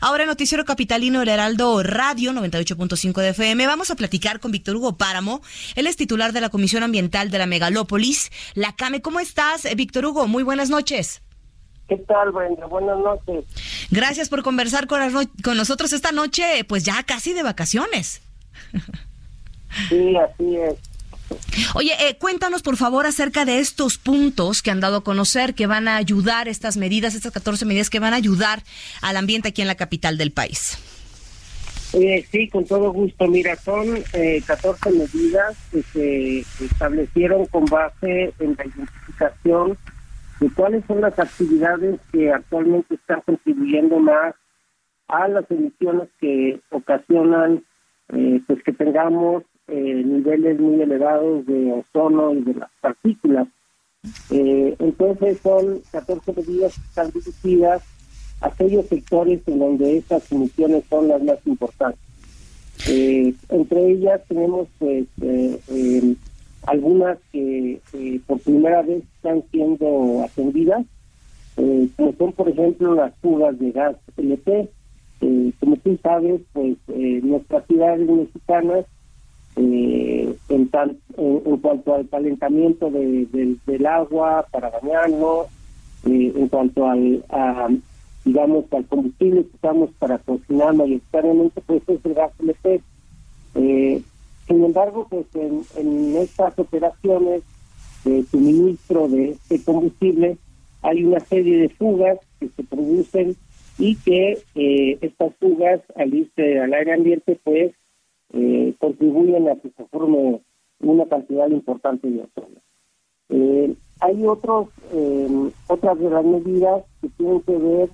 Ahora 0.00 0.26
Noticiero 0.26 0.64
Capitalino 0.64 1.22
El 1.22 1.28
Heraldo 1.28 1.82
Radio 1.82 2.32
98.5 2.32 3.20
de 3.20 3.30
FM. 3.30 3.66
Vamos 3.66 3.90
a 3.90 3.96
platicar 3.96 4.38
con 4.38 4.52
Víctor 4.52 4.76
Hugo 4.76 4.96
Páramo. 4.96 5.42
Él 5.74 5.86
es 5.86 5.96
titular 5.96 6.32
de 6.32 6.40
la 6.40 6.50
Comisión 6.50 6.84
Ambiental 6.84 7.30
de 7.30 7.38
la 7.38 7.46
Megalópolis. 7.46 8.30
La 8.54 8.76
CAME, 8.76 9.02
¿cómo 9.02 9.18
estás, 9.18 9.66
Víctor 9.76 10.06
Hugo? 10.06 10.28
Muy 10.28 10.44
buenas 10.44 10.70
noches. 10.70 11.22
¿Qué 11.88 11.96
tal, 11.96 12.30
Brenda? 12.30 12.66
Buenas 12.66 12.98
noches. 12.98 13.44
Gracias 13.90 14.28
por 14.28 14.42
conversar 14.42 14.86
con, 14.86 15.00
con 15.42 15.56
nosotros 15.56 15.92
esta 15.92 16.12
noche, 16.12 16.64
pues 16.68 16.84
ya 16.84 17.02
casi 17.02 17.32
de 17.32 17.42
vacaciones. 17.42 18.22
Sí, 19.88 20.16
así 20.16 20.56
es. 20.56 20.87
Oye, 21.74 21.92
eh, 22.00 22.16
cuéntanos 22.18 22.62
por 22.62 22.76
favor 22.76 23.06
acerca 23.06 23.44
de 23.44 23.58
estos 23.58 23.98
puntos 23.98 24.62
que 24.62 24.70
han 24.70 24.80
dado 24.80 24.98
a 24.98 25.04
conocer, 25.04 25.54
que 25.54 25.66
van 25.66 25.88
a 25.88 25.96
ayudar, 25.96 26.48
estas 26.48 26.76
medidas, 26.76 27.14
estas 27.14 27.32
14 27.32 27.64
medidas 27.64 27.90
que 27.90 28.00
van 28.00 28.14
a 28.14 28.16
ayudar 28.16 28.62
al 29.02 29.16
ambiente 29.16 29.48
aquí 29.48 29.62
en 29.62 29.68
la 29.68 29.76
capital 29.76 30.16
del 30.16 30.32
país. 30.32 30.78
Eh, 31.94 32.24
sí, 32.30 32.48
con 32.48 32.66
todo 32.66 32.92
gusto. 32.92 33.26
Mira, 33.28 33.56
son 33.56 33.86
eh, 34.12 34.42
14 34.46 34.90
medidas 34.90 35.56
que 35.70 35.82
se 35.82 36.64
establecieron 36.64 37.46
con 37.46 37.64
base 37.64 38.32
en 38.38 38.56
la 38.58 38.66
identificación 38.66 39.78
de 40.40 40.50
cuáles 40.50 40.84
son 40.86 41.00
las 41.00 41.18
actividades 41.18 41.98
que 42.12 42.30
actualmente 42.30 42.94
están 42.94 43.22
contribuyendo 43.22 43.98
más 43.98 44.34
a 45.08 45.26
las 45.28 45.50
emisiones 45.50 46.08
que 46.20 46.60
ocasionan 46.70 47.64
eh, 48.10 48.40
pues 48.46 48.62
que 48.62 48.72
tengamos 48.72 49.42
eh, 49.70 50.02
niveles 50.02 50.58
muy 50.58 50.80
elevados 50.80 51.44
de 51.44 51.72
ozono 51.72 52.32
y 52.32 52.40
de 52.40 52.54
las 52.54 52.70
partículas. 52.80 53.46
Eh, 54.30 54.74
entonces 54.78 55.38
son 55.42 55.82
14 55.92 56.32
medidas 56.32 56.74
que 56.74 56.80
están 56.80 57.10
dirigidas 57.10 57.82
a 58.40 58.46
aquellos 58.46 58.86
sectores 58.86 59.42
en 59.46 59.58
donde 59.58 59.98
esas 59.98 60.32
emisiones 60.32 60.84
son 60.88 61.08
las 61.08 61.22
más 61.22 61.38
importantes. 61.46 62.00
Eh, 62.88 63.34
entre 63.50 63.90
ellas 63.90 64.22
tenemos 64.26 64.68
pues 64.78 65.04
algunas 66.64 67.18
que 67.30 67.78
por 68.26 68.40
primera 68.40 68.80
vez 68.80 69.02
están 69.16 69.42
siendo 69.50 70.22
atendidas, 70.24 70.86
como 71.56 72.14
son 72.16 72.32
por 72.32 72.48
ejemplo 72.48 72.94
las 72.94 73.14
fugas 73.16 73.58
de 73.58 73.72
gas 73.72 73.96
LP. 74.16 74.70
como 75.60 75.76
tú 75.76 75.98
sabes, 76.02 76.40
pues 76.54 76.76
nuestras 77.22 77.66
ciudades 77.66 78.08
mexicanas 78.08 78.86
eh, 79.58 80.34
en, 80.48 80.70
en, 81.16 81.56
cuanto 81.58 81.94
al 81.94 82.08
calentamiento 82.08 82.90
del 82.90 83.86
agua 83.86 84.46
para 84.50 84.70
bañarnos, 84.70 85.46
eh, 86.06 86.32
en 86.36 86.48
cuanto 86.48 86.86
al, 86.86 87.24
digamos, 88.24 88.64
al 88.72 88.86
combustible 88.86 89.42
que 89.42 89.56
usamos 89.56 89.90
para 89.98 90.18
cocinar 90.18 90.74
mayoritariamente, 90.74 91.60
pues 91.66 91.82
es 91.88 92.04
el 92.04 92.14
gas 92.14 92.32
LP. 92.38 92.80
Eh, 93.56 94.02
sin 94.46 94.64
embargo, 94.64 95.06
pues 95.10 95.26
en, 95.34 95.62
en 95.76 96.16
estas 96.16 96.58
operaciones 96.58 97.42
de 98.04 98.24
suministro 98.30 99.08
de 99.08 99.30
este 99.30 99.62
combustible 99.64 100.38
hay 100.82 101.04
una 101.04 101.20
serie 101.20 101.62
de 101.62 101.68
fugas 101.70 102.18
que 102.38 102.48
se 102.48 102.62
producen 102.62 103.36
y 103.78 103.96
que 103.96 104.38
eh, 104.54 104.98
estas 105.00 105.34
fugas 105.36 105.80
al 105.96 106.14
irse 106.14 106.60
al 106.60 106.72
aire 106.74 106.94
ambiente 106.94 107.38
pues 107.42 107.72
eh, 108.32 108.74
contribuyen 108.78 109.48
a 109.48 109.56
que 109.56 109.70
se 109.70 109.84
forme 109.86 110.40
una 110.80 111.06
cantidad 111.06 111.48
importante 111.48 112.10
de 112.10 112.20
ozono. 112.22 112.60
Eh, 113.30 113.74
hay 114.00 114.26
otros 114.26 114.68
eh, 114.92 115.50
otras 115.66 115.98
de 115.98 116.10
las 116.10 116.24
medidas 116.24 116.84
que 117.00 117.08
tienen 117.10 117.40
que 117.42 117.56
ver 117.56 117.90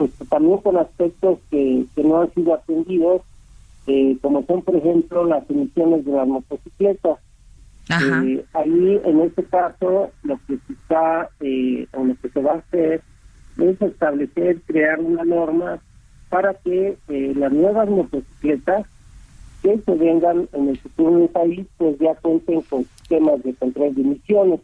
pues 0.00 0.12
también 0.30 0.56
con 0.58 0.78
aspectos 0.78 1.38
que, 1.50 1.84
que 1.94 2.02
no 2.02 2.22
han 2.22 2.32
sido 2.32 2.54
atendidos, 2.54 3.20
eh, 3.86 4.16
como 4.22 4.42
son 4.46 4.62
por 4.62 4.74
ejemplo 4.74 5.26
las 5.26 5.48
emisiones 5.50 6.06
de 6.06 6.12
las 6.12 6.26
motocicletas. 6.26 7.18
Eh, 7.90 8.44
ahí 8.54 9.00
en 9.04 9.20
este 9.20 9.44
caso 9.44 10.10
lo 10.22 10.38
que 10.46 10.56
se 10.56 10.72
está 10.72 11.28
eh, 11.40 11.86
o 11.92 12.04
lo 12.04 12.14
que 12.14 12.30
se 12.30 12.40
va 12.40 12.52
a 12.52 12.58
hacer 12.58 13.02
es 13.58 13.82
establecer, 13.82 14.62
crear 14.62 15.00
una 15.00 15.24
norma 15.24 15.80
para 16.30 16.54
que 16.54 16.96
las 17.08 17.52
nuevas 17.52 17.90
motocicletas 17.90 18.86
que 19.62 19.78
se 19.78 19.94
vengan 19.94 20.48
en 20.52 20.68
el 20.68 20.78
futuro 20.78 21.18
del 21.18 21.28
país, 21.28 21.66
pues 21.76 21.98
ya 21.98 22.14
cuenten 22.16 22.62
con 22.62 22.84
sistemas 22.84 23.42
de 23.42 23.54
control 23.54 23.94
de 23.94 24.02
emisiones. 24.02 24.60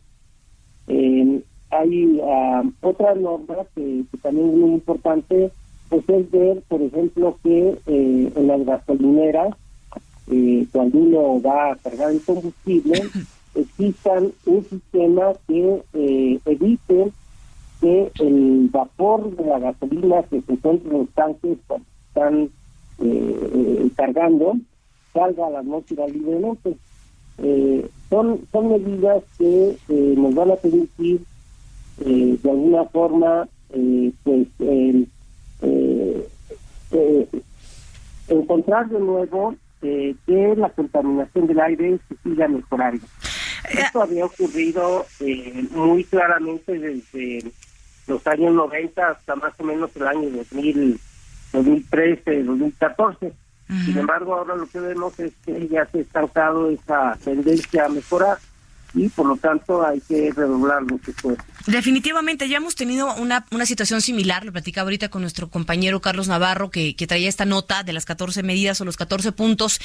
Eh, 0.89 1.43
hay 1.71 2.07
uh, 2.21 2.73
otra 2.81 3.15
norma 3.15 3.57
que, 3.75 4.05
también 4.23 4.51
es 4.51 4.57
muy 4.57 4.71
importante, 4.73 5.51
pues 5.89 6.09
es 6.09 6.31
ver, 6.31 6.63
por 6.69 6.83
ejemplo, 6.83 7.39
que 7.43 7.79
eh, 7.87 8.33
en 8.35 8.47
las 8.47 8.65
gasolineras, 8.65 9.55
eh, 10.31 10.67
cuando 10.73 10.99
uno 10.99 11.41
va 11.43 11.73
a 11.73 11.77
cargar 11.77 12.11
el 12.11 12.21
combustible, 12.23 13.03
existan 13.55 14.33
un 14.47 14.65
sistema 14.65 15.33
que 15.47 15.83
eh, 15.95 16.39
evite 16.45 17.13
que 17.81 18.11
el 18.21 18.69
vapor 18.71 19.37
de 19.37 19.45
la 19.45 19.59
gasolina 19.59 20.23
que 20.25 20.41
se 20.41 20.53
encuentra 20.53 20.91
en 20.91 20.99
los 20.99 21.11
tanques 21.11 21.59
cuando 21.67 21.87
están 22.09 22.51
cargando, 23.97 24.55
salga 25.17 25.47
a 25.47 25.51
la 25.51 25.59
atmósfera 25.61 26.07
libremente. 26.07 26.77
Eh, 27.39 27.89
son, 28.11 28.41
son 28.53 28.69
medidas 28.71 29.23
que 29.39 29.77
eh, 29.89 30.15
nos 30.17 30.35
van 30.35 30.51
a 30.53 30.57
permitir 30.57 31.21
eh, 32.05 32.39
de 32.43 32.51
alguna 32.51 32.85
forma 32.85 33.49
pues 34.23 34.49
encontrar 38.29 38.89
de 38.89 39.01
nuevo 39.01 39.55
que 39.81 40.55
la 40.57 40.71
contaminación 40.71 41.47
del 41.47 41.61
aire 41.61 41.99
se 42.09 42.17
siga 42.23 42.49
mejorando. 42.49 43.05
Esto 43.71 44.03
había 44.03 44.25
ocurrido 44.25 45.05
muy 45.73 46.05
claramente 46.05 46.79
desde 46.79 47.51
los 48.07 48.27
años 48.27 48.55
90 48.55 49.09
hasta 49.09 49.37
más 49.37 49.53
o 49.59 49.65
menos 49.65 49.95
el 49.97 50.07
año 50.07 50.31
2000, 50.31 51.01
2013, 51.53 52.45
2014 52.45 53.33
sin 53.69 53.99
embargo, 53.99 54.35
ahora 54.35 54.55
lo 54.55 54.67
que 54.69 54.79
vemos 54.79 55.19
es 55.19 55.33
que 55.45 55.67
ya 55.69 55.85
se 55.87 55.99
ha 55.99 56.01
estancado 56.03 56.71
esa 56.71 57.19
tendencia 57.25 57.87
a 57.87 57.89
mejorar 57.89 58.39
y 58.97 59.11
por 59.11 59.27
lo 59.27 59.37
tanto 59.37 59.87
hay 59.87 60.01
que 60.01 60.33
redoblar 60.35 60.83
los 60.83 61.07
esfuerzos. 61.07 61.45
Definitivamente, 61.67 62.49
ya 62.49 62.57
hemos 62.57 62.77
tenido 62.77 63.15
una, 63.17 63.45
una 63.51 63.67
situación 63.67 64.01
similar, 64.01 64.45
lo 64.45 64.53
platicaba 64.53 64.87
ahorita 64.87 65.11
con 65.11 65.21
nuestro 65.21 65.51
compañero 65.51 66.01
Carlos 66.01 66.29
Navarro, 66.29 66.71
que, 66.71 66.97
que 66.97 67.07
traía 67.07 67.29
esta 67.29 67.45
nota 67.45 67.83
de 67.83 67.93
las 67.93 68.07
14 68.07 68.43
medidas 68.43 68.81
o 68.81 68.85
los 68.85 68.97
14 68.97 69.33
puntos. 69.33 69.81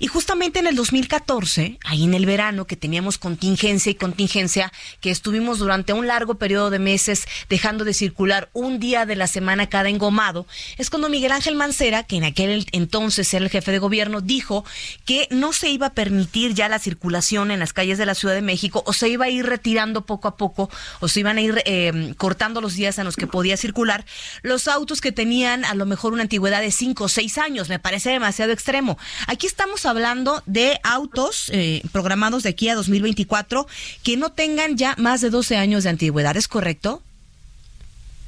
Y 0.00 0.08
justamente 0.08 0.58
en 0.58 0.66
el 0.66 0.74
2014, 0.74 1.78
ahí 1.84 2.04
en 2.04 2.14
el 2.14 2.26
verano, 2.26 2.66
que 2.66 2.76
teníamos 2.76 3.16
contingencia 3.16 3.90
y 3.92 3.94
contingencia, 3.94 4.72
que 5.00 5.10
estuvimos 5.10 5.58
durante 5.58 5.92
un 5.92 6.08
largo 6.08 6.34
periodo 6.34 6.70
de 6.70 6.80
meses 6.80 7.26
dejando 7.48 7.84
de 7.84 7.94
circular 7.94 8.48
un 8.54 8.80
día 8.80 9.06
de 9.06 9.14
la 9.14 9.28
semana 9.28 9.68
cada 9.68 9.88
engomado, 9.88 10.46
es 10.78 10.90
cuando 10.90 11.08
Miguel 11.08 11.30
Ángel 11.32 11.54
Mancera, 11.54 12.02
que 12.02 12.16
en 12.16 12.24
aquel 12.24 12.66
entonces 12.72 13.32
era 13.32 13.44
el 13.44 13.50
jefe 13.50 13.70
de 13.70 13.78
gobierno, 13.78 14.20
dijo 14.20 14.64
que 15.04 15.28
no 15.30 15.52
se 15.52 15.68
iba 15.68 15.88
a 15.88 15.94
permitir 15.94 16.54
ya 16.54 16.68
la 16.68 16.80
circulación 16.80 17.52
en 17.52 17.60
las 17.60 17.72
calles 17.72 17.98
de 17.98 18.06
la 18.06 18.14
Ciudad 18.14 18.34
de 18.34 18.42
México 18.42 18.47
o 18.84 18.92
se 18.92 19.08
iba 19.08 19.26
a 19.26 19.28
ir 19.28 19.46
retirando 19.46 20.02
poco 20.02 20.28
a 20.28 20.36
poco 20.36 20.70
o 21.00 21.08
se 21.08 21.20
iban 21.20 21.38
a 21.38 21.40
ir 21.40 21.62
eh, 21.64 22.14
cortando 22.16 22.60
los 22.60 22.74
días 22.74 22.98
en 22.98 23.04
los 23.04 23.16
que 23.16 23.26
podía 23.26 23.56
circular 23.56 24.04
los 24.42 24.68
autos 24.68 25.00
que 25.00 25.12
tenían 25.12 25.64
a 25.64 25.74
lo 25.74 25.86
mejor 25.86 26.12
una 26.12 26.22
antigüedad 26.22 26.60
de 26.60 26.70
5 26.70 27.04
o 27.04 27.08
6 27.08 27.38
años. 27.38 27.68
Me 27.68 27.78
parece 27.78 28.10
demasiado 28.10 28.52
extremo. 28.52 28.98
Aquí 29.26 29.46
estamos 29.46 29.86
hablando 29.86 30.42
de 30.46 30.80
autos 30.82 31.50
eh, 31.52 31.82
programados 31.92 32.42
de 32.42 32.50
aquí 32.50 32.68
a 32.68 32.74
2024 32.74 33.66
que 34.02 34.16
no 34.16 34.32
tengan 34.32 34.76
ya 34.76 34.94
más 34.98 35.20
de 35.20 35.30
12 35.30 35.56
años 35.56 35.84
de 35.84 35.90
antigüedad. 35.90 36.36
¿Es 36.36 36.48
correcto? 36.48 37.02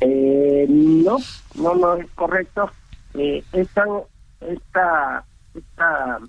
Eh, 0.01 0.67
no, 0.69 1.19
no, 1.55 1.75
no 1.75 1.97
es 1.97 2.07
correcto. 2.15 2.71
esta, 3.53 3.85
esta, 4.41 5.25
esta 5.55 6.21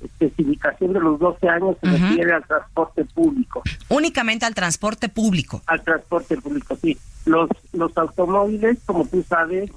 especificación 0.00 0.92
de 0.92 1.00
los 1.00 1.18
12 1.18 1.48
años 1.48 1.76
se 1.80 1.90
refiere 1.90 2.32
al 2.32 2.44
transporte 2.44 3.04
público. 3.04 3.62
Únicamente 3.88 4.46
al 4.46 4.54
transporte 4.54 5.08
público. 5.08 5.62
Al 5.66 5.82
transporte 5.82 6.36
público, 6.36 6.76
sí. 6.76 6.96
los, 7.26 7.48
los 7.72 7.96
automóviles, 7.96 8.78
como 8.86 9.06
tú 9.06 9.24
sabes, 9.28 9.70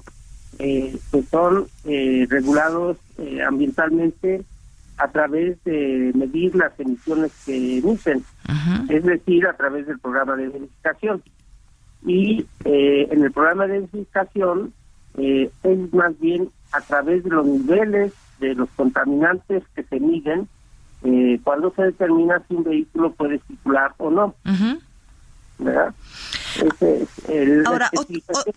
eh, 0.58 0.96
pues 1.10 1.28
son 1.28 1.66
eh, 1.84 2.26
regulados 2.28 2.98
eh, 3.18 3.42
ambientalmente 3.42 4.44
a 4.98 5.08
través 5.08 5.62
de 5.64 6.12
medir 6.14 6.54
las 6.54 6.78
emisiones 6.78 7.32
que 7.44 7.78
emiten, 7.78 8.22
es 8.88 9.02
decir, 9.02 9.46
a 9.46 9.56
través 9.56 9.86
del 9.86 9.98
programa 9.98 10.36
de 10.36 10.48
verificación. 10.48 11.22
Y 12.06 12.46
en 12.64 13.24
el 13.24 13.32
programa 13.32 13.66
de 13.66 13.80
verificación 13.80 14.72
es 15.16 15.92
más 15.92 16.18
bien 16.20 16.50
a 16.72 16.80
través 16.82 17.24
de 17.24 17.30
los 17.30 17.46
niveles 17.46 18.12
de 18.42 18.54
los 18.54 18.68
contaminantes 18.70 19.62
que 19.74 19.84
se 19.84 20.00
miden 20.00 20.48
cuando 21.42 21.72
se 21.74 21.82
determina 21.82 22.42
si 22.46 22.54
un 22.54 22.64
vehículo 22.64 23.12
puede 23.12 23.40
circular 23.40 23.94
o 23.98 24.10
no. 24.10 24.34
¿Verdad? 25.58 25.94
el, 27.28 27.64
Ahora, 27.66 27.90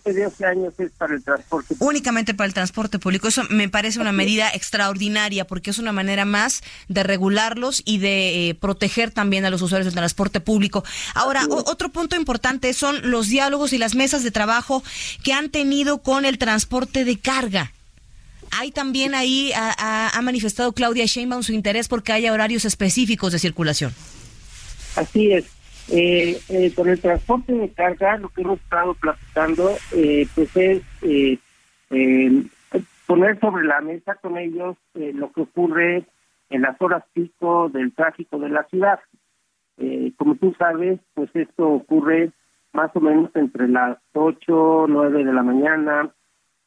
de 0.04 0.46
años 0.46 0.74
es 0.78 0.90
para 0.92 1.14
el 1.14 1.22
transporte 1.22 1.68
público. 1.68 1.86
Únicamente 1.86 2.34
para 2.34 2.46
el 2.46 2.54
transporte 2.54 2.98
público. 2.98 3.28
Eso 3.28 3.42
me 3.50 3.68
parece 3.68 4.00
una 4.00 4.12
medida 4.12 4.50
extraordinaria 4.50 5.46
porque 5.46 5.70
es 5.70 5.78
una 5.78 5.92
manera 5.92 6.24
más 6.24 6.62
de 6.88 7.02
regularlos 7.02 7.82
y 7.84 7.98
de 7.98 8.48
eh, 8.48 8.54
proteger 8.54 9.10
también 9.10 9.44
a 9.44 9.50
los 9.50 9.62
usuarios 9.62 9.86
del 9.86 9.94
transporte 9.94 10.40
público. 10.40 10.84
Ahora, 11.14 11.46
otro 11.48 11.90
punto 11.90 12.16
importante 12.16 12.72
son 12.72 13.10
los 13.10 13.28
diálogos 13.28 13.72
y 13.72 13.78
las 13.78 13.94
mesas 13.94 14.22
de 14.22 14.30
trabajo 14.30 14.82
que 15.22 15.32
han 15.32 15.50
tenido 15.50 15.98
con 15.98 16.24
el 16.24 16.38
transporte 16.38 17.04
de 17.04 17.18
carga. 17.18 17.72
Hay 18.52 18.70
también 18.70 19.14
ahí, 19.14 19.52
ha, 19.54 20.10
ha 20.16 20.22
manifestado 20.22 20.72
Claudia 20.72 21.04
Sheinbaum 21.06 21.42
su 21.42 21.52
interés 21.52 21.88
porque 21.88 22.12
haya 22.12 22.32
horarios 22.32 22.64
específicos 22.64 23.32
de 23.32 23.38
circulación. 23.38 23.92
Así 24.96 25.32
es. 25.32 25.56
Eh, 25.88 26.40
eh, 26.48 26.72
con 26.74 26.88
el 26.88 27.00
transporte 27.00 27.52
de 27.52 27.70
carga, 27.70 28.16
lo 28.18 28.28
que 28.30 28.42
hemos 28.42 28.58
estado 28.60 28.94
platicando, 28.94 29.70
eh, 29.94 30.26
pues 30.34 30.56
es 30.56 30.82
eh, 31.02 31.38
poner 33.06 33.38
sobre 33.38 33.64
la 33.64 33.80
mesa 33.80 34.16
con 34.16 34.36
ellos 34.36 34.76
lo 34.94 35.30
que 35.30 35.42
ocurre 35.42 36.04
en 36.50 36.62
las 36.62 36.80
horas 36.80 37.04
pico 37.12 37.68
del 37.68 37.92
tráfico 37.92 38.38
de 38.38 38.48
la 38.48 38.64
ciudad. 38.64 38.98
como 40.16 40.34
tú 40.34 40.54
sabes, 40.58 40.98
pues 41.14 41.30
esto 41.34 41.68
ocurre 41.68 42.32
más 42.72 42.90
o 42.94 43.00
menos 43.00 43.30
entre 43.36 43.68
las 43.68 43.98
8, 44.12 44.86
9 44.88 45.24
de 45.24 45.32
la 45.32 45.42
mañana 45.44 46.10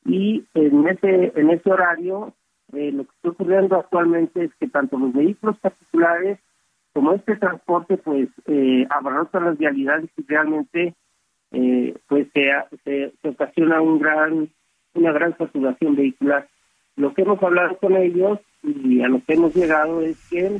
y 0.09 0.45
en 0.55 0.87
ese 0.87 1.31
en 1.35 1.51
ese 1.51 1.71
horario 1.71 2.33
lo 2.71 3.03
que 3.03 3.11
está 3.15 3.29
ocurriendo 3.29 3.75
actualmente 3.77 4.43
es 4.45 4.51
que 4.59 4.67
tanto 4.67 4.97
los 4.97 5.13
vehículos 5.13 5.57
particulares 5.59 6.39
como 6.93 7.13
este 7.13 7.35
transporte 7.35 7.97
pues 7.97 8.29
eh, 8.47 8.87
abarrota 8.89 9.39
las 9.39 9.57
vialidades 9.57 10.09
y 10.17 10.25
realmente 10.27 10.95
eh, 11.51 11.95
pues 12.07 12.27
se, 12.33 13.11
se, 13.21 13.27
ocasiona 13.27 13.81
un 13.81 13.99
gran 13.99 14.49
una 14.95 15.11
gran 15.11 15.37
saturación 15.37 15.95
vehicular. 15.95 16.47
Lo 16.95 17.13
que 17.13 17.21
hemos 17.21 17.41
hablado 17.41 17.77
con 17.77 17.95
ellos 17.95 18.39
y 18.63 19.01
a 19.01 19.07
lo 19.07 19.21
que 19.23 19.33
hemos 19.33 19.55
llegado 19.55 20.01
es 20.01 20.17
que 20.29 20.59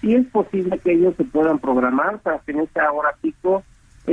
sí 0.00 0.14
es 0.14 0.26
posible 0.26 0.78
que 0.78 0.92
ellos 0.92 1.14
se 1.16 1.24
puedan 1.24 1.58
programar 1.58 2.20
para 2.20 2.40
que 2.40 2.52
en 2.52 2.60
esta 2.60 2.90
hora 2.92 3.14
pico 3.20 3.62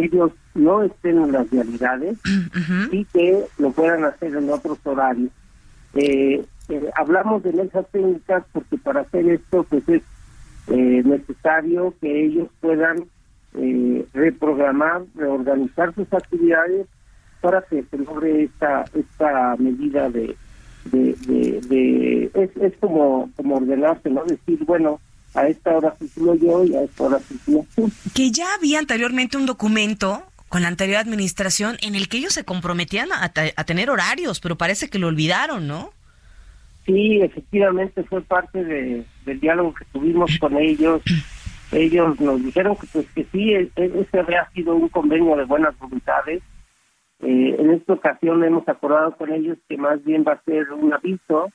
ellos 0.03 0.31
no 0.55 0.83
estén 0.83 1.17
en 1.17 1.31
las 1.31 1.49
vialidades 1.49 2.17
y 2.91 3.05
que 3.05 3.45
lo 3.57 3.71
puedan 3.71 4.03
hacer 4.05 4.35
en 4.35 4.49
otros 4.49 4.77
horarios. 4.83 5.31
Eh, 5.93 6.43
eh, 6.69 6.91
hablamos 6.95 7.43
de 7.43 7.53
mesas 7.53 7.85
técnicas 7.91 8.43
porque 8.51 8.77
para 8.77 9.01
hacer 9.01 9.27
esto 9.29 9.63
pues 9.63 9.87
es 9.87 10.01
eh, 10.67 11.01
necesario 11.05 11.93
que 12.01 12.25
ellos 12.25 12.49
puedan 12.59 13.05
eh, 13.55 14.05
reprogramar, 14.13 15.03
reorganizar 15.15 15.95
sus 15.95 16.11
actividades 16.13 16.87
para 17.41 17.61
que 17.61 17.83
se 17.83 17.97
logre 17.97 18.43
esta 18.43 18.83
esta 18.93 19.55
medida 19.57 20.09
de 20.09 20.35
de, 20.91 22.31
es, 22.33 22.57
es 22.57 22.77
como 22.79 23.29
como 23.35 23.57
ordenarse, 23.57 24.09
¿no? 24.09 24.23
Decir, 24.25 24.63
bueno, 24.65 24.99
a 25.37 25.47
esta 25.47 25.77
hora 25.77 25.95
circulo 25.97 26.35
yo 26.35 26.63
y 26.65 26.75
a 26.75 26.83
esta 26.83 27.03
hora 27.03 27.19
circulo 27.19 27.65
tú. 27.75 27.91
Que 28.13 28.31
ya 28.31 28.45
había 28.55 28.79
anteriormente 28.79 29.37
un 29.37 29.45
documento 29.45 30.23
con 30.49 30.61
la 30.61 30.67
anterior 30.67 30.97
administración 30.97 31.77
en 31.81 31.95
el 31.95 32.07
que 32.07 32.17
ellos 32.17 32.33
se 32.33 32.43
comprometían 32.43 33.11
a, 33.11 33.31
a 33.33 33.63
tener 33.65 33.89
horarios, 33.89 34.39
pero 34.39 34.57
parece 34.57 34.89
que 34.89 34.97
lo 34.97 35.07
olvidaron, 35.07 35.67
¿no? 35.67 35.91
Sí, 36.87 37.19
efectivamente 37.21 38.03
fue 38.03 38.21
parte 38.21 38.63
de, 38.63 39.03
del 39.25 39.39
diálogo 39.41 39.73
que 39.73 39.85
tuvimos 39.91 40.31
con 40.39 40.57
ellos. 40.57 41.01
Ellos 41.71 42.17
nos 42.21 42.41
dijeron 42.41 42.77
que 42.77 42.87
pues 42.93 43.05
que 43.13 43.25
sí, 43.25 43.53
e, 43.53 43.69
e, 43.75 43.91
ese 43.99 44.19
había 44.19 44.49
sido 44.51 44.73
un 44.73 44.87
convenio 44.87 45.35
de 45.35 45.43
buenas 45.43 45.77
voluntades. 45.77 46.41
Eh, 47.19 47.55
en 47.59 47.71
esta 47.71 47.91
ocasión 47.91 48.41
hemos 48.43 48.67
acordado 48.69 49.17
con 49.17 49.33
ellos 49.33 49.57
que 49.67 49.75
más 49.75 50.01
bien 50.05 50.23
va 50.25 50.33
a 50.33 50.43
ser 50.43 50.71
un 50.71 50.93
aviso 50.93 51.51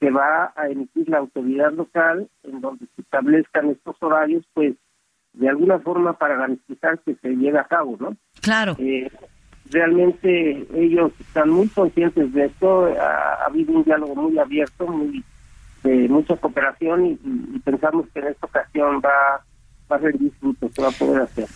que 0.00 0.10
va 0.10 0.52
a 0.56 0.68
emitir 0.68 1.08
la 1.08 1.18
autoridad 1.18 1.72
local 1.72 2.28
en 2.42 2.60
donde 2.60 2.86
se 2.94 3.02
establezcan 3.02 3.70
estos 3.70 3.96
horarios, 4.00 4.44
pues 4.52 4.74
de 5.32 5.48
alguna 5.48 5.78
forma 5.78 6.14
para 6.14 6.36
garantizar 6.36 6.98
que 7.00 7.14
se 7.16 7.28
lleve 7.36 7.58
a 7.58 7.64
cabo, 7.64 7.96
¿no? 7.98 8.16
Claro. 8.40 8.74
Eh, 8.78 9.10
realmente 9.70 10.66
ellos 10.74 11.12
están 11.20 11.50
muy 11.50 11.68
conscientes 11.68 12.32
de 12.32 12.46
esto, 12.46 12.86
ha, 12.86 13.44
habido 13.46 13.72
un 13.72 13.84
diálogo 13.84 14.14
muy 14.14 14.38
abierto, 14.38 14.86
muy 14.86 15.24
de 15.82 16.08
mucha 16.08 16.36
cooperación 16.36 17.06
y, 17.06 17.58
pensamos 17.60 18.06
que 18.12 18.20
en 18.20 18.28
esta 18.28 18.46
ocasión 18.46 19.00
va, 19.04 19.44
va 19.90 19.96
a 19.96 20.00
ser 20.00 20.18
disfruto, 20.18 20.68
se 20.68 20.82
va 20.82 20.88
a 20.88 20.92
poder 20.92 21.22
hacer. 21.22 21.46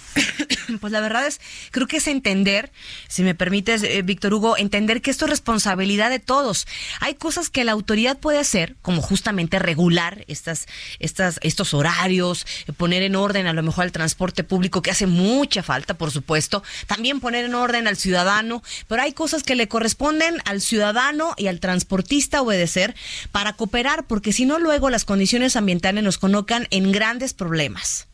Pues 0.81 0.93
la 0.93 1.01
verdad 1.01 1.27
es, 1.27 1.41
creo 1.71 1.87
que 1.87 1.99
es 1.99 2.07
entender, 2.07 2.71
si 3.09 3.23
me 3.23 3.35
permites, 3.35 3.83
eh, 3.83 4.03
Víctor 4.03 4.35
Hugo, 4.35 4.57
entender 4.57 5.03
que 5.03 5.11
esto 5.11 5.25
es 5.25 5.31
responsabilidad 5.31 6.11
de 6.11 6.19
todos. 6.19 6.67
Hay 7.01 7.15
cosas 7.15 7.51
que 7.51 7.65
la 7.65 7.73
autoridad 7.73 8.19
puede 8.19 8.39
hacer, 8.39 8.77
como 8.83 9.03
justamente 9.03 9.59
regular 9.59 10.25
estas, 10.29 10.67
estas, 10.99 11.39
estos 11.43 11.75
horarios, 11.75 12.47
poner 12.77 13.03
en 13.03 13.17
orden 13.17 13.47
a 13.47 13.53
lo 13.53 13.63
mejor 13.63 13.85
el 13.85 13.93
transporte 13.93 14.45
público, 14.45 14.83
que 14.83 14.91
hace 14.91 15.07
mucha 15.07 15.63
falta, 15.63 15.95
por 15.95 16.11
supuesto, 16.11 16.63
también 16.87 17.21
poner 17.21 17.45
en 17.45 17.55
orden 17.55 17.89
al 17.89 17.97
ciudadano, 17.97 18.63
pero 18.89 19.03
hay 19.03 19.13
cosas 19.13 19.43
que 19.43 19.55
le 19.55 19.69
corresponden 19.69 20.37
al 20.45 20.61
ciudadano 20.61 21.35
y 21.37 21.49
al 21.49 21.61
transportista 21.61 22.43
obedecer 22.43 22.95
para 23.33 23.55
cooperar, 23.55 24.05
porque 24.07 24.33
si 24.33 24.47
no, 24.47 24.59
luego 24.59 24.91
las 24.91 25.05
condiciones 25.05 25.57
ambientales 25.57 26.05
nos 26.05 26.19
colocan 26.19 26.67
en 26.71 26.93
grandes 26.93 27.35
problemas. 27.35 28.09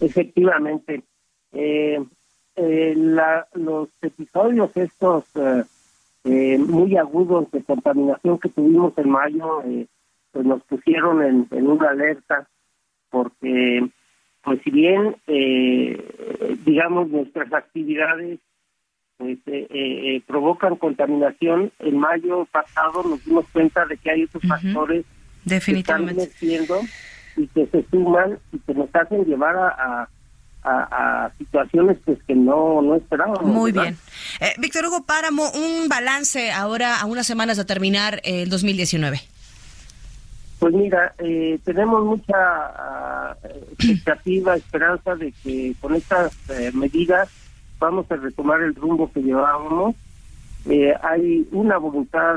Efectivamente 0.00 1.02
eh, 1.52 1.98
eh, 2.56 2.94
la, 2.96 3.46
los 3.54 3.88
episodios 4.02 4.76
estos 4.76 5.24
eh, 5.36 5.62
eh, 6.24 6.58
muy 6.58 6.96
agudos 6.96 7.50
de 7.52 7.62
contaminación 7.62 8.38
que 8.38 8.48
tuvimos 8.48 8.96
en 8.98 9.10
mayo, 9.10 9.62
eh, 9.62 9.86
pues 10.32 10.44
nos 10.44 10.62
pusieron 10.64 11.22
en, 11.22 11.46
en 11.52 11.68
una 11.68 11.90
alerta 11.90 12.48
porque, 13.10 13.88
pues 14.42 14.60
si 14.62 14.70
bien, 14.70 15.16
digamos, 16.66 17.08
nuestras 17.08 17.50
actividades 17.54 18.38
pues, 19.16 19.38
provocan 20.26 20.76
contaminación, 20.76 21.72
en 21.78 21.96
mayo 21.96 22.46
pasado 22.52 23.02
nos 23.04 23.24
dimos 23.24 23.46
cuenta 23.50 23.86
de 23.86 23.96
que 23.96 24.10
hay 24.10 24.24
otros 24.24 24.42
factores 24.46 25.06
Definitivamente. 25.44 26.28
que 26.38 26.56
están 26.56 26.86
y 27.38 27.46
que 27.46 27.66
se 27.68 27.82
suman 27.90 28.38
y 28.52 28.58
que 28.58 28.74
nos 28.74 28.94
hacen 28.94 29.24
llevar 29.24 29.56
a 29.56 29.68
a, 29.68 30.08
situaciones 31.38 31.98
pues 32.04 32.18
que 32.26 32.34
no, 32.34 32.82
no 32.82 32.96
esperábamos. 32.96 33.42
Muy 33.44 33.72
bien. 33.72 33.96
Eh, 34.40 34.54
Víctor 34.58 34.86
Hugo 34.86 35.04
Páramo, 35.04 35.50
un 35.50 35.88
balance 35.88 36.50
ahora 36.52 37.00
a 37.00 37.06
unas 37.06 37.26
semanas 37.26 37.56
de 37.56 37.64
terminar 37.64 38.20
el 38.24 38.48
2019. 38.48 39.20
Pues 40.58 40.74
mira, 40.74 41.14
eh, 41.18 41.58
tenemos 41.64 42.04
mucha 42.04 42.34
ah, 42.36 43.36
expectativa, 43.78 44.56
esperanza 44.56 45.14
de 45.14 45.32
que 45.42 45.74
con 45.80 45.94
estas 45.94 46.32
eh, 46.50 46.70
medidas 46.74 47.28
vamos 47.78 48.10
a 48.10 48.16
retomar 48.16 48.60
el 48.62 48.74
rumbo 48.74 49.10
que 49.12 49.22
llevábamos. 49.22 49.94
hay 51.02 51.46
una 51.52 51.78
voluntad 51.78 52.34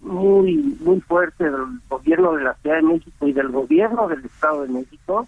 muy 0.00 0.76
muy 0.80 1.00
fuerte 1.00 1.44
del 1.44 1.80
gobierno 1.88 2.32
de 2.34 2.44
la 2.44 2.54
Ciudad 2.54 2.76
de 2.76 2.82
México 2.82 3.26
y 3.26 3.32
del 3.32 3.48
gobierno 3.48 4.08
del 4.08 4.24
Estado 4.24 4.62
de 4.62 4.68
México 4.68 5.26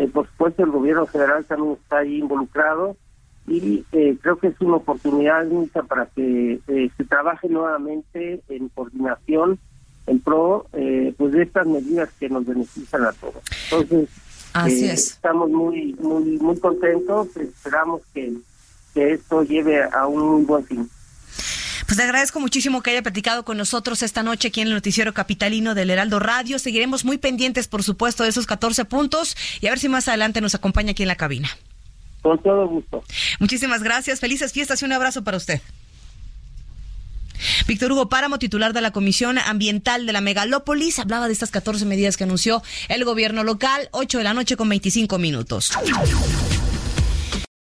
eh, 0.00 0.08
por 0.08 0.26
supuesto, 0.28 0.64
el 0.64 0.70
gobierno 0.70 1.04
federal 1.04 1.44
también 1.44 1.74
está 1.74 1.98
ahí 1.98 2.20
involucrado 2.20 2.96
y 3.46 3.84
eh, 3.92 4.16
creo 4.22 4.38
que 4.38 4.46
es 4.46 4.60
una 4.60 4.76
oportunidad 4.76 5.46
única 5.46 5.82
para 5.82 6.06
que 6.06 6.58
eh, 6.66 6.90
se 6.96 7.04
trabaje 7.04 7.50
nuevamente 7.50 8.40
en 8.48 8.70
coordinación 8.70 9.58
en 10.06 10.20
pro 10.20 10.66
pues 10.72 11.32
de 11.32 11.42
estas 11.42 11.66
medidas 11.66 12.08
que 12.18 12.30
nos 12.30 12.46
benefician 12.46 13.04
a 13.04 13.12
todos. 13.12 13.42
Entonces, 13.70 14.08
Así 14.54 14.86
es. 14.86 15.10
estamos 15.12 15.50
muy 15.50 15.94
muy 16.00 16.38
muy 16.38 16.58
contentos, 16.58 17.36
esperamos 17.36 18.00
que, 18.14 18.32
que 18.94 19.12
esto 19.12 19.42
lleve 19.42 19.82
a 19.82 20.06
un 20.06 20.32
muy 20.32 20.44
buen 20.44 20.64
fin. 20.64 20.88
Pues 21.86 21.96
le 21.96 22.04
agradezco 22.04 22.40
muchísimo 22.40 22.82
que 22.82 22.90
haya 22.90 23.02
platicado 23.02 23.44
con 23.44 23.56
nosotros 23.56 24.02
esta 24.02 24.22
noche 24.22 24.48
aquí 24.48 24.60
en 24.60 24.68
el 24.68 24.74
Noticiero 24.74 25.12
Capitalino 25.14 25.74
del 25.74 25.90
Heraldo 25.90 26.18
Radio. 26.18 26.58
Seguiremos 26.58 27.04
muy 27.04 27.18
pendientes, 27.18 27.68
por 27.68 27.82
supuesto, 27.82 28.22
de 28.22 28.30
esos 28.30 28.46
14 28.46 28.84
puntos 28.84 29.36
y 29.60 29.66
a 29.66 29.70
ver 29.70 29.78
si 29.78 29.88
más 29.88 30.08
adelante 30.08 30.40
nos 30.40 30.54
acompaña 30.54 30.92
aquí 30.92 31.02
en 31.02 31.08
la 31.08 31.16
cabina. 31.16 31.48
Con 32.22 32.40
todo 32.42 32.68
gusto. 32.68 33.02
Muchísimas 33.38 33.82
gracias. 33.82 34.20
Felices 34.20 34.52
fiestas 34.52 34.82
y 34.82 34.84
un 34.84 34.92
abrazo 34.92 35.24
para 35.24 35.36
usted. 35.36 35.60
Víctor 37.66 37.92
Hugo 37.92 38.08
Páramo, 38.08 38.38
titular 38.38 38.72
de 38.72 38.80
la 38.80 38.90
Comisión 38.90 39.38
Ambiental 39.38 40.06
de 40.06 40.12
la 40.12 40.20
Megalópolis, 40.20 40.98
hablaba 40.98 41.26
de 41.26 41.32
estas 41.32 41.50
14 41.50 41.86
medidas 41.86 42.16
que 42.16 42.24
anunció 42.24 42.62
el 42.88 43.04
gobierno 43.04 43.44
local, 43.44 43.88
8 43.92 44.18
de 44.18 44.24
la 44.24 44.34
noche 44.34 44.56
con 44.56 44.68
25 44.68 45.18
minutos. 45.18 45.70